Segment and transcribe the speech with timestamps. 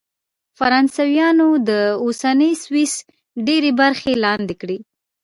[0.57, 1.71] فرانسویانو د
[2.03, 2.93] اوسني سویس
[3.47, 4.77] ډېرې برخې لاندې کړې.